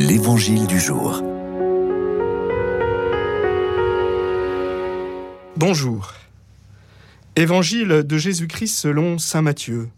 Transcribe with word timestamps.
L'Évangile 0.00 0.68
du 0.68 0.78
jour. 0.78 1.24
Bonjour. 5.56 6.14
Évangile 7.34 8.04
de 8.04 8.16
Jésus-Christ 8.16 8.76
selon 8.76 9.18
Saint 9.18 9.42
Matthieu. 9.42 9.88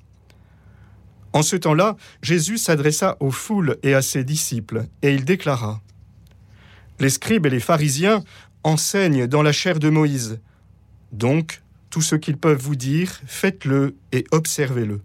En 1.35 1.43
ce 1.43 1.55
temps-là, 1.55 1.99
Jésus 2.23 2.57
s'adressa 2.57 3.19
aux 3.21 3.31
foules 3.31 3.77
et 3.83 3.93
à 3.93 4.01
ses 4.01 4.25
disciples, 4.25 4.87
et 5.03 5.13
il 5.13 5.27
déclara 5.27 5.83
Les 6.99 7.11
scribes 7.11 7.45
et 7.45 7.51
les 7.51 7.61
pharisiens 7.61 8.25
enseignent 8.65 9.27
dans 9.27 9.43
la 9.43 9.53
chair 9.53 9.79
de 9.79 9.91
Moïse. 9.91 10.41
Donc, 11.13 11.61
tout 11.91 12.01
ce 12.01 12.17
qu'ils 12.17 12.39
peuvent 12.39 12.63
vous 12.63 12.75
dire, 12.75 13.21
faites-le 13.27 13.97
et 14.13 14.25
observez-le. 14.31 15.03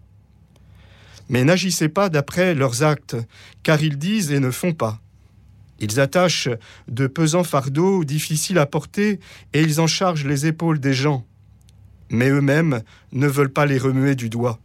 Mais 1.30 1.44
n'agissez 1.44 1.90
pas 1.90 2.10
d'après 2.10 2.54
leurs 2.54 2.84
actes, 2.84 3.18
car 3.64 3.82
ils 3.82 3.98
disent 3.98 4.32
et 4.32 4.40
ne 4.40 4.52
font 4.52 4.74
pas. 4.74 5.02
Ils 5.80 6.00
attachent 6.00 6.50
de 6.88 7.08
pesants 7.08 7.44
fardeaux 7.44 8.04
difficiles 8.04 8.60
à 8.60 8.66
porter 8.66 9.20
et 9.54 9.62
ils 9.62 9.82
en 9.82 9.88
chargent 9.88 10.26
les 10.26 10.46
épaules 10.46 10.80
des 10.80 10.94
gens. 10.94 11.26
Mais 12.10 12.30
eux-mêmes 12.30 12.82
ne 13.12 13.28
veulent 13.28 13.52
pas 13.52 13.66
les 13.66 13.78
remuer 13.78 14.16
du 14.16 14.30
doigt. 14.30 14.60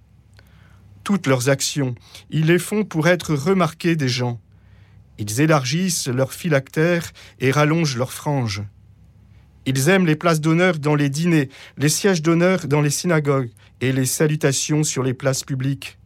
Toutes 1.02 1.26
leurs 1.26 1.48
actions, 1.48 1.94
ils 2.30 2.46
les 2.46 2.58
font 2.58 2.84
pour 2.84 3.08
être 3.08 3.34
remarqués 3.34 3.96
des 3.96 4.08
gens. 4.08 4.40
Ils 5.18 5.40
élargissent 5.40 6.08
leurs 6.08 6.32
phylactères 6.32 7.10
et 7.40 7.50
rallongent 7.50 7.96
leurs 7.96 8.12
franges. 8.12 8.62
Ils 9.66 9.88
aiment 9.88 10.06
les 10.06 10.16
places 10.16 10.40
d'honneur 10.40 10.78
dans 10.78 10.94
les 10.94 11.10
dîners, 11.10 11.48
les 11.76 11.88
sièges 11.88 12.22
d'honneur 12.22 12.66
dans 12.66 12.80
les 12.80 12.90
synagogues 12.90 13.50
et 13.80 13.92
les 13.92 14.06
salutations 14.06 14.84
sur 14.84 15.02
les 15.02 15.14
places 15.14 15.44
publiques. 15.44 15.99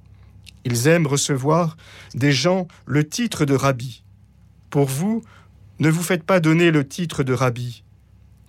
Ils 0.64 0.86
aiment 0.88 1.06
recevoir 1.06 1.76
des 2.14 2.32
gens 2.32 2.66
le 2.86 3.06
titre 3.06 3.44
de 3.44 3.54
rabbi. 3.54 4.02
Pour 4.70 4.86
vous, 4.86 5.22
ne 5.78 5.90
vous 5.90 6.02
faites 6.02 6.24
pas 6.24 6.40
donner 6.40 6.70
le 6.70 6.86
titre 6.86 7.22
de 7.22 7.32
rabbi, 7.32 7.84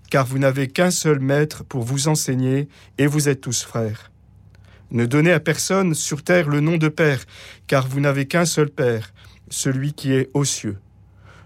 car 0.10 0.26
vous 0.26 0.40
n'avez 0.40 0.68
qu'un 0.68 0.92
seul 0.92 1.20
maître 1.20 1.64
pour 1.64 1.84
vous 1.84 2.08
enseigner, 2.08 2.70
et 2.98 3.08
vous 3.08 3.28
êtes 3.30 3.42
tous 3.42 3.64
frères. 3.64 4.12
Ne 4.92 5.06
donnez 5.06 5.32
à 5.32 5.40
personne 5.40 5.94
sur 5.94 6.24
terre 6.24 6.48
le 6.48 6.60
nom 6.62 6.78
de 6.78 6.88
Père, 6.88 7.26
car 7.68 7.88
vous 7.88 8.00
n'avez 8.00 8.28
qu'un 8.28 8.46
seul 8.46 8.70
Père, 8.70 9.14
celui 9.50 9.94
qui 9.94 10.14
est 10.14 10.30
aux 10.34 10.46
cieux. 10.46 10.78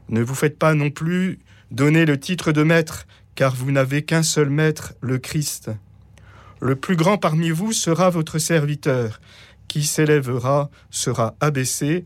Ne 0.10 0.22
vous 0.22 0.36
faites 0.36 0.60
pas 0.60 0.74
non 0.74 0.90
plus 0.90 1.40
donner 1.72 2.06
le 2.06 2.20
titre 2.20 2.52
de 2.52 2.64
Maître, 2.64 3.08
car 3.36 3.56
vous 3.56 3.72
n'avez 3.72 4.04
qu'un 4.04 4.24
seul 4.24 4.50
Maître, 4.50 4.94
le 5.02 5.18
Christ. 5.18 5.72
Le 6.60 6.76
plus 6.76 6.98
grand 6.98 7.18
parmi 7.18 7.52
vous 7.52 7.72
sera 7.72 8.10
votre 8.10 8.38
serviteur, 8.38 9.22
qui 9.70 9.84
s'élèvera 9.84 10.70
sera 10.90 11.36
abaissé, 11.40 12.06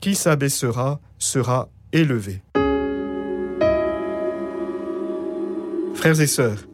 qui 0.00 0.14
s'abaissera 0.14 1.00
sera 1.18 1.70
élevé. 1.92 2.42
Frères 5.94 6.20
et 6.20 6.26
sœurs, 6.26 6.66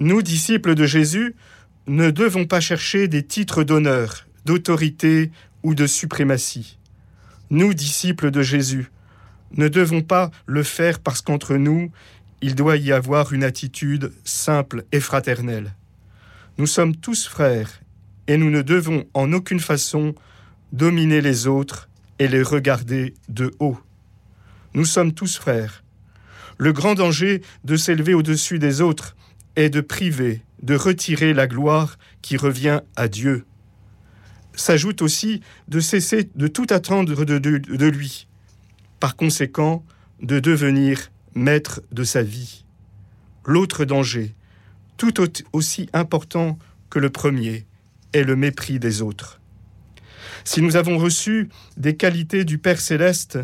nous, 0.00 0.22
disciples 0.22 0.74
de 0.74 0.86
Jésus, 0.86 1.34
ne 1.86 2.10
devons 2.10 2.46
pas 2.46 2.60
chercher 2.60 3.08
des 3.08 3.22
titres 3.22 3.64
d'honneur, 3.64 4.26
d'autorité 4.46 5.30
ou 5.62 5.74
de 5.74 5.86
suprématie. 5.86 6.78
Nous, 7.50 7.74
disciples 7.74 8.30
de 8.30 8.42
Jésus, 8.42 8.90
ne 9.52 9.68
devons 9.68 10.02
pas 10.02 10.30
le 10.46 10.62
faire 10.62 11.00
parce 11.00 11.20
qu'entre 11.22 11.56
nous, 11.56 11.90
il 12.40 12.54
doit 12.54 12.76
y 12.76 12.92
avoir 12.92 13.32
une 13.32 13.44
attitude 13.44 14.12
simple 14.24 14.84
et 14.92 15.00
fraternelle. 15.00 15.74
Nous 16.58 16.66
sommes 16.66 16.96
tous 16.96 17.26
frères 17.26 17.80
et 18.28 18.36
nous 18.36 18.50
ne 18.50 18.62
devons 18.62 19.04
en 19.14 19.32
aucune 19.32 19.60
façon 19.60 20.14
dominer 20.72 21.20
les 21.20 21.46
autres 21.46 21.88
et 22.18 22.28
les 22.28 22.42
regarder 22.42 23.14
de 23.28 23.52
haut. 23.60 23.78
Nous 24.74 24.84
sommes 24.84 25.12
tous 25.12 25.36
frères. 25.36 25.84
Le 26.58 26.72
grand 26.72 26.94
danger 26.94 27.42
de 27.64 27.76
s'élever 27.76 28.14
au-dessus 28.14 28.58
des 28.58 28.80
autres 28.80 29.16
est 29.56 29.70
de 29.70 29.80
priver, 29.80 30.42
de 30.62 30.74
retirer 30.74 31.34
la 31.34 31.46
gloire 31.46 31.98
qui 32.22 32.36
revient 32.36 32.80
à 32.96 33.08
Dieu. 33.08 33.44
S'ajoute 34.54 35.02
aussi 35.02 35.42
de 35.68 35.80
cesser 35.80 36.30
de 36.34 36.46
tout 36.46 36.66
attendre 36.70 37.24
de, 37.24 37.86
lui, 37.86 38.26
par 39.00 39.16
conséquent 39.16 39.84
de 40.22 40.40
devenir 40.40 41.10
maître 41.34 41.82
de 41.92 42.04
sa 42.04 42.22
vie. 42.22 42.64
L'autre 43.44 43.84
danger, 43.84 44.34
tout 44.96 45.14
aussi 45.52 45.88
important 45.92 46.58
que 46.88 46.98
le 46.98 47.10
premier, 47.10 47.66
est 48.12 48.24
le 48.24 48.36
mépris 48.36 48.78
des 48.78 49.02
autres. 49.02 49.40
Si 50.44 50.62
nous 50.62 50.76
avons 50.76 50.98
reçu 50.98 51.48
des 51.76 51.96
qualités 51.96 52.44
du 52.44 52.58
Père 52.58 52.80
céleste, 52.80 53.38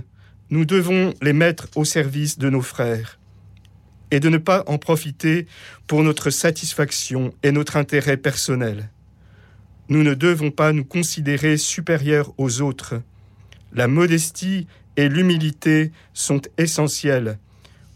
nous 0.50 0.65
devons 0.65 1.15
les 1.23 1.33
mettre 1.33 1.69
au 1.75 1.84
service 1.84 2.39
de 2.39 2.50
nos 2.50 2.62
frères 2.62 3.19
et 4.11 4.21
de 4.21 4.28
ne 4.28 4.39
pas 4.39 4.62
en 4.67 4.78
profiter 4.78 5.47
pour 5.87 6.03
notre 6.03 6.31
satisfaction 6.31 7.33
et 7.43 7.50
notre 7.50 7.77
intérêt 7.77 8.19
personnel. 8.19 8.91
Nous 9.89 10.03
ne 10.03 10.15
devons 10.15 10.50
pas 10.50 10.73
nous 10.73 10.84
considérer 10.84 11.56
supérieurs 11.56 12.33
aux 12.39 12.61
autres. 12.61 13.03
La 13.73 13.89
modestie 13.89 14.67
et 14.97 15.09
l'humilité 15.09 15.91
sont 16.12 16.43
essentielles 16.59 17.39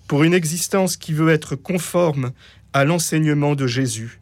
pour 0.08 0.24
une 0.24 0.34
existence 0.34 0.96
qui 0.96 1.12
veut 1.12 1.30
être 1.30 1.54
conforme 1.54 2.32
à 2.72 2.84
l'enseignement 2.84 3.54
de 3.54 3.66
Jésus 3.66 4.20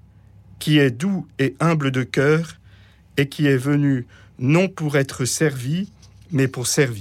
qui 0.65 0.79
est 0.79 0.91
doux 0.91 1.27
et 1.39 1.55
humble 1.61 1.91
de 1.91 2.05
cœur, 2.05 2.59
et 3.19 3.29
qui 3.29 3.47
est 3.47 3.59
venu 3.59 4.07
non 4.39 4.67
pour 4.67 4.97
être 4.97 5.27
servi, 5.27 5.91
mais 6.33 6.49
pour 6.49 6.67
servir. 6.67 6.93